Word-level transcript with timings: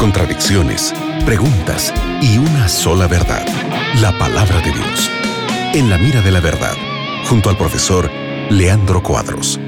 contradicciones, 0.00 0.92
preguntas 1.24 1.94
y 2.20 2.38
una 2.38 2.68
sola 2.68 3.06
verdad, 3.06 3.46
la 4.00 4.10
palabra 4.18 4.56
de 4.56 4.72
Dios. 4.72 5.08
En 5.72 5.88
la 5.88 5.98
mira 5.98 6.20
de 6.20 6.32
la 6.32 6.40
verdad, 6.40 6.74
junto 7.28 7.48
al 7.48 7.56
profesor 7.56 8.10
Leandro 8.50 9.04
Cuadros. 9.04 9.60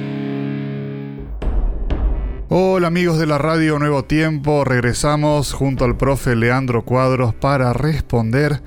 Hola 2.48 2.88
amigos 2.88 3.21
de 3.21 3.27
la 3.27 3.38
radio 3.38 3.79
Nuevo 3.79 4.04
Tiempo, 4.04 4.64
regresamos 4.64 5.52
junto 5.52 5.84
al 5.84 5.96
profe 5.96 6.34
Leandro 6.34 6.84
Cuadros 6.84 7.32
para 7.32 7.72
responder 7.72 8.62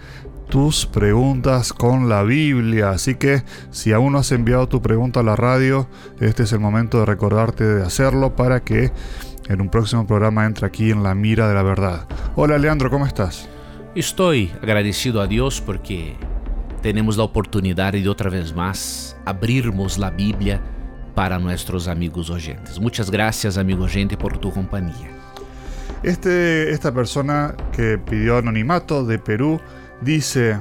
tus 0.50 0.86
preguntas 0.86 1.74
con 1.74 2.08
la 2.08 2.24
Biblia. 2.24 2.92
Así 2.92 3.16
que 3.16 3.44
si 3.72 3.92
aún 3.92 4.14
no 4.14 4.20
has 4.20 4.32
enviado 4.32 4.70
tu 4.70 4.82
pregunta 4.82 5.20
a 5.20 5.24
la 5.24 5.36
radio, 5.36 5.90
este 6.22 6.44
es 6.44 6.54
el 6.54 6.60
momento 6.60 7.00
de 7.00 7.06
recordarte 7.06 7.66
de 7.66 7.84
hacerlo 7.84 8.36
para 8.38 8.64
que 8.64 8.94
en 9.48 9.62
un 9.62 9.70
próximo 9.70 10.08
programa 10.08 10.46
entre 10.46 10.66
aquí 10.66 10.92
en 10.92 11.04
la 11.04 11.14
mira 11.14 11.48
de 11.48 11.54
la 11.54 11.64
verdad. 11.64 12.08
Hola 12.36 12.58
Leandro, 12.58 12.90
¿cómo 12.90 13.06
estás? 13.06 13.48
Estoy 13.96 14.52
agradecido 14.62 15.22
a 15.22 15.28
Dios 15.28 15.62
porque 15.62 16.16
tenemos 16.82 17.18
la 17.18 17.24
oportunidad 17.24 17.94
de 17.94 18.08
otra 18.10 18.30
vez 18.30 18.54
más 18.54 19.16
abrirmos 19.26 19.98
la 19.98 20.10
Biblia 20.10 20.62
para 21.14 21.40
nuestros 21.40 21.88
amigos 21.88 22.30
oyentes. 22.30 22.80
Muchas 22.80 23.10
gracias, 23.10 23.58
amigo 23.58 23.86
oyente, 23.86 24.18
por 24.18 24.38
tu 24.38 24.52
compañía. 24.52 25.10
Este, 26.04 26.72
esta 26.72 26.94
persona 26.94 27.56
que 27.72 27.98
pidió 27.98 28.38
anonimato 28.38 29.06
de 29.06 29.18
Perú 29.18 29.62
dice, 30.02 30.60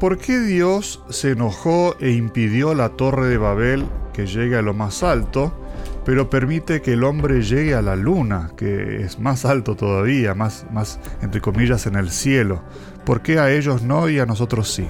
¿por 0.00 0.18
qué 0.18 0.40
Dios 0.40 1.02
se 1.10 1.30
enojó 1.30 1.96
e 2.00 2.10
impidió 2.10 2.74
la 2.74 2.90
torre 2.90 3.28
de 3.28 3.38
Babel 3.38 3.86
que 4.12 4.26
llegue 4.26 4.56
a 4.56 4.62
lo 4.62 4.74
más 4.74 5.02
alto, 5.02 5.63
pero 6.04 6.28
permite 6.28 6.82
que 6.82 6.92
el 6.92 7.04
hombre 7.04 7.42
llegue 7.42 7.74
a 7.74 7.82
la 7.82 7.96
luna, 7.96 8.50
que 8.56 9.02
es 9.02 9.18
más 9.18 9.44
alto 9.44 9.74
todavía, 9.74 10.34
más, 10.34 10.66
más 10.70 11.00
entre 11.22 11.40
comillas 11.40 11.86
en 11.86 11.96
el 11.96 12.10
cielo? 12.10 12.62
¿Por 13.04 13.22
qué 13.22 13.38
a 13.38 13.52
ellos 13.52 13.82
no 13.82 14.08
y 14.08 14.18
a 14.18 14.26
nosotros 14.26 14.70
sí? 14.70 14.86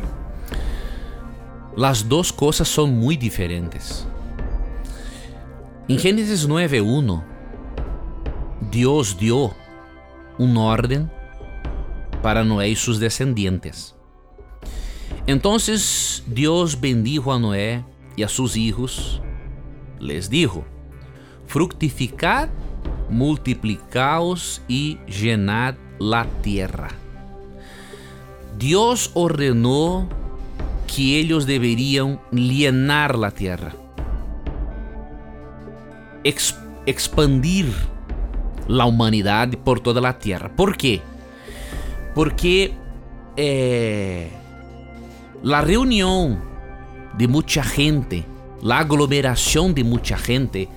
Las 1.76 2.08
dos 2.08 2.32
cosas 2.32 2.68
son 2.68 2.98
muy 2.98 3.16
diferentes. 3.16 4.06
En 5.88 5.98
Génesis 5.98 6.48
9.1, 6.48 7.22
Dios 8.70 9.16
dio 9.18 9.54
un 10.38 10.56
orden 10.56 11.10
para 12.22 12.42
Noé 12.42 12.70
y 12.70 12.76
sus 12.76 12.98
descendientes. 12.98 13.94
Entonces 15.26 16.22
Dios 16.26 16.80
bendijo 16.80 17.32
a 17.32 17.38
Noé 17.38 17.84
y 18.16 18.22
a 18.22 18.28
sus 18.28 18.56
hijos. 18.56 19.20
Les 20.00 20.30
dijo, 20.30 20.64
fructificad, 21.46 22.48
multiplicaos 23.10 24.62
y 24.68 24.98
llenad 25.06 25.74
la 25.98 26.26
tierra. 26.42 26.88
Dios 28.58 29.10
ordenó 29.14 30.08
que 30.86 31.18
ellos 31.18 31.46
deberían 31.46 32.20
llenar 32.30 33.18
la 33.18 33.30
tierra, 33.30 33.74
Ex 36.22 36.56
expandir 36.86 37.72
la 38.68 38.86
humanidad 38.86 39.48
por 39.64 39.80
toda 39.80 40.00
la 40.00 40.18
tierra. 40.18 40.50
¿Por 40.54 40.76
qué? 40.76 41.00
Porque 42.14 42.72
eh, 43.36 44.30
la 45.42 45.60
reunión 45.60 46.40
de 47.18 47.28
mucha 47.28 47.62
gente, 47.62 48.24
la 48.62 48.78
aglomeración 48.78 49.74
de 49.74 49.84
mucha 49.84 50.16
gente, 50.16 50.68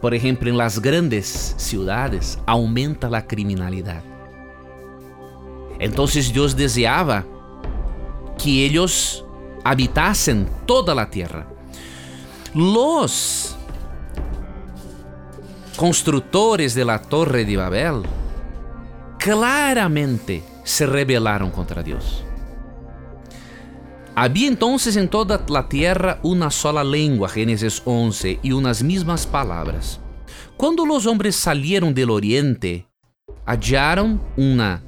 por 0.00 0.14
ejemplo 0.14 0.48
en 0.48 0.56
las 0.56 0.80
grandes 0.80 1.54
ciudades, 1.56 2.38
aumenta 2.46 3.08
la 3.08 3.26
criminalidad. 3.26 4.02
Entonces 5.78 6.32
Dios 6.32 6.56
deseaba 6.56 7.24
que 8.42 8.64
ellos 8.64 9.24
habitasen 9.64 10.48
toda 10.66 10.94
la 10.94 11.10
tierra. 11.10 11.46
Los 12.54 13.56
constructores 15.76 16.74
de 16.74 16.84
la 16.84 17.00
Torre 17.00 17.44
de 17.44 17.56
Babel 17.56 18.02
claramente 19.18 20.42
se 20.64 20.86
rebelaron 20.86 21.50
contra 21.50 21.82
Dios. 21.82 22.24
Había 24.20 24.48
entonces 24.48 24.96
en 24.96 25.08
toda 25.08 25.46
la 25.48 25.68
tierra 25.68 26.18
una 26.24 26.50
sola 26.50 26.82
lengua, 26.82 27.28
Génesis 27.28 27.80
11, 27.84 28.40
y 28.42 28.50
unas 28.50 28.82
mismas 28.82 29.24
palabras. 29.24 30.00
Cuando 30.56 30.84
los 30.84 31.06
hombres 31.06 31.36
salieron 31.36 31.94
del 31.94 32.10
oriente, 32.10 32.88
hallaron 33.46 34.20
una 34.36 34.82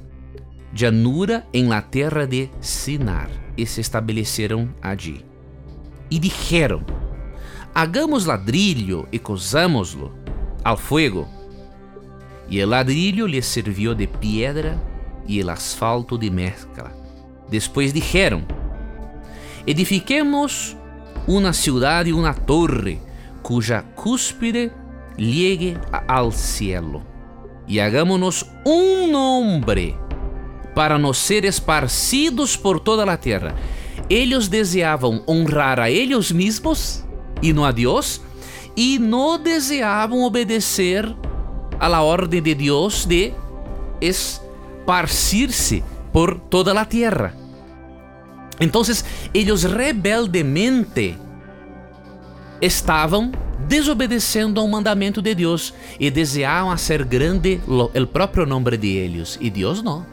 llanura 0.75 1.47
en 1.53 1.69
la 1.69 1.89
tierra 1.89 2.27
de 2.27 2.51
Sinar 2.59 3.29
y 3.55 3.65
se 3.67 3.79
establecieron 3.79 4.75
allí. 4.81 5.23
Y 6.09 6.19
dijeron, 6.19 6.85
hagamos 7.73 8.27
ladrillo 8.27 9.07
y 9.11 9.19
cosámoslo 9.19 10.11
al 10.61 10.77
fuego. 10.77 11.25
Y 12.49 12.59
el 12.59 12.71
ladrillo 12.71 13.27
les 13.27 13.45
sirvió 13.45 13.95
de 13.95 14.09
piedra 14.09 14.75
y 15.25 15.39
el 15.39 15.49
asfalto 15.49 16.17
de 16.17 16.29
mezcla. 16.29 16.91
Después 17.49 17.93
dijeron, 17.93 18.45
edifiquemos 19.65 20.75
una 21.27 21.53
ciudad 21.53 22.05
y 22.05 22.11
una 22.11 22.33
torre 22.33 22.99
cuya 23.41 23.83
cúspide 23.95 24.71
llegue 25.17 25.77
al 26.07 26.33
cielo 26.33 27.01
y 27.67 27.79
hagámonos 27.79 28.45
un 28.65 29.11
nombre 29.11 29.95
para 30.75 30.97
no 30.97 31.13
ser 31.13 31.45
esparcidos 31.45 32.57
por 32.57 32.83
toda 32.83 33.05
la 33.05 33.19
tierra. 33.19 33.55
Ellos 34.09 34.49
deseaban 34.49 35.21
honrar 35.25 35.79
a 35.79 35.89
ellos 35.89 36.33
mismos 36.33 37.03
y 37.41 37.53
no 37.53 37.65
a 37.65 37.71
Dios 37.71 38.21
y 38.75 38.97
no 38.99 39.37
deseaban 39.37 40.19
obedecer 40.21 41.15
a 41.79 41.89
la 41.89 42.01
orden 42.01 42.43
de 42.43 42.55
Dios 42.55 43.07
de 43.07 43.33
esparcirse 43.99 45.83
por 46.11 46.39
toda 46.49 46.73
la 46.73 46.87
tierra. 46.87 47.33
Entonces 48.61 49.03
ellos 49.33 49.63
rebeldemente 49.63 51.17
estavam 52.61 53.31
desobedecendo 53.67 54.59
ao 54.59 54.67
mandamento 54.67 55.21
de 55.21 55.33
Deus 55.33 55.73
e 55.99 56.11
deseavam 56.11 56.77
ser 56.77 57.03
grande 57.03 57.59
o 57.67 58.07
próprio 58.07 58.45
nome 58.45 58.77
de 58.77 58.89
eles. 58.89 59.37
E 59.41 59.49
Deus 59.49 59.81
não. 59.81 60.05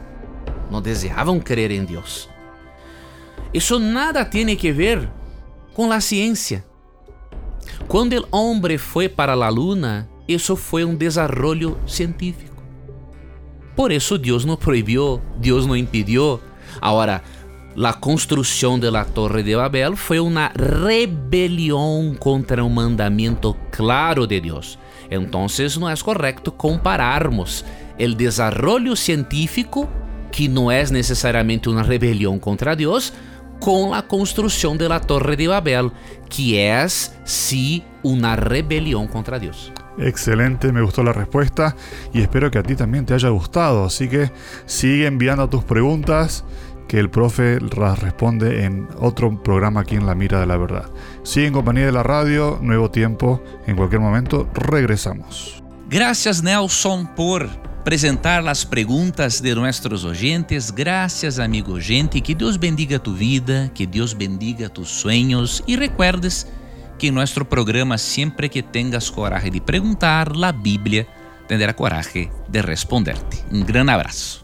Não 0.71 0.81
deseavam 0.81 1.39
crer 1.39 1.69
em 1.71 1.85
Deus. 1.85 2.27
Isso 3.53 3.79
nada 3.79 4.25
tem 4.25 4.55
que 4.55 4.71
ver 4.71 5.07
com 5.73 5.91
a 5.91 6.01
ciência. 6.01 6.65
Quando 7.87 8.13
o 8.13 8.27
homem 8.35 8.77
foi 8.77 9.07
para 9.07 9.33
a 9.33 9.49
luna, 9.49 10.09
isso 10.27 10.55
foi 10.55 10.83
um 10.83 10.95
desarrollo 10.95 11.77
científico. 11.87 12.63
Por 13.75 13.91
isso 13.91 14.17
Deus 14.17 14.43
não 14.43 14.57
proibiu, 14.57 15.21
Deus 15.37 15.65
não 15.65 15.75
impediu. 15.75 16.39
Agora, 16.81 17.23
a 17.87 17.93
construção 17.93 18.77
da 18.77 19.05
Torre 19.05 19.41
de 19.41 19.55
Babel 19.55 19.95
foi 19.95 20.19
uma 20.19 20.51
rebelião 20.53 22.13
contra 22.19 22.63
o 22.63 22.69
mandamento 22.69 23.55
claro 23.71 24.27
de 24.27 24.41
Deus. 24.41 24.77
Então, 25.09 25.47
não 25.79 25.89
é 25.89 25.95
correto 25.95 26.51
compararmos 26.51 27.63
o 27.97 28.15
desarrollo 28.15 28.95
científico, 28.95 29.89
que 30.31 30.47
não 30.47 30.69
é 30.69 30.85
necessariamente 30.91 31.69
uma 31.69 31.81
rebelião 31.81 32.37
contra 32.37 32.75
Deus, 32.75 33.13
com 33.59 33.93
a 33.93 34.01
construção 34.01 34.75
da 34.75 34.99
Torre 34.99 35.35
de 35.35 35.47
Babel, 35.47 35.91
que 36.29 36.57
é 36.57 36.85
sim 37.25 37.81
uma 38.03 38.35
rebelião 38.35 39.07
contra 39.07 39.39
Deus. 39.39 39.71
Excelente, 39.97 40.71
me 40.71 40.81
gustó 40.81 41.03
la 41.03 41.11
respuesta 41.11 41.75
y 42.13 42.21
espero 42.21 42.49
que 42.49 42.57
a 42.57 42.63
ti 42.63 42.75
también 42.75 43.05
te 43.05 43.13
haya 43.13 43.29
gustado. 43.29 43.83
Así 43.83 44.07
que 44.07 44.31
sigue 44.65 45.07
enviando 45.07 45.49
tus 45.49 45.65
preguntas 45.65 46.45
que 46.89 46.99
el 46.99 47.09
profe 47.09 47.59
las 47.61 47.99
responde 47.99 48.65
en 48.65 48.87
otro 48.99 49.41
programa 49.41 49.81
aquí 49.81 49.95
en 49.95 50.07
La 50.07 50.15
Mira 50.15 50.39
de 50.39 50.47
la 50.47 50.57
Verdad. 50.57 50.89
Sigue 51.23 51.45
en 51.45 51.53
compañía 51.53 51.85
de 51.85 51.91
la 51.91 52.01
radio, 52.01 52.57
Nuevo 52.61 52.89
Tiempo. 52.89 53.41
En 53.67 53.77
cualquier 53.77 54.01
momento 54.01 54.49
regresamos. 54.55 55.63
Gracias 55.87 56.41
Nelson 56.41 57.07
por 57.15 57.47
presentar 57.85 58.45
as 58.47 58.65
perguntas 58.65 59.39
de 59.41 59.53
nossos 59.53 60.03
oyentes. 60.03 60.73
Gracias, 60.73 61.37
amigo 61.37 61.73
oyente. 61.73 62.21
Que 62.21 62.33
Deus 62.33 62.59
bendiga 62.59 62.97
tu 62.97 63.13
vida, 63.13 63.71
que 63.73 63.85
Deus 63.85 64.17
bendiga 64.17 64.67
tus 64.67 64.89
sueños 64.89 65.63
e 65.67 65.75
recuerdes 65.77 66.47
que 66.97 67.11
nosso 67.11 67.45
programa, 67.45 67.97
sempre 67.97 68.49
que 68.49 68.63
tengas 68.63 69.11
coragem 69.11 69.51
de 69.51 69.61
perguntar, 69.61 70.31
a 70.43 70.51
Bíblia 70.51 71.07
tendrá 71.47 71.71
coragem 71.73 72.31
de 72.49 72.61
responderte. 72.61 73.37
Um 73.51 73.63
grande 73.63 73.91
abraço. 73.91 74.43